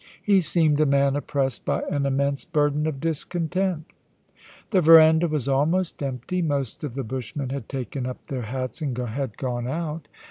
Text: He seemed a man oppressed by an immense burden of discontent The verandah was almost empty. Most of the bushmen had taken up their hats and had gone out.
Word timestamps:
He 0.23 0.41
seemed 0.41 0.79
a 0.79 0.87
man 0.87 1.15
oppressed 1.15 1.63
by 1.63 1.83
an 1.91 2.07
immense 2.07 2.43
burden 2.43 2.87
of 2.87 2.99
discontent 2.99 3.85
The 4.71 4.81
verandah 4.81 5.27
was 5.27 5.47
almost 5.47 6.01
empty. 6.01 6.41
Most 6.41 6.83
of 6.83 6.95
the 6.95 7.03
bushmen 7.03 7.49
had 7.51 7.69
taken 7.69 8.07
up 8.07 8.25
their 8.25 8.41
hats 8.49 8.81
and 8.81 8.97
had 8.97 9.37
gone 9.37 9.67
out. 9.67 10.07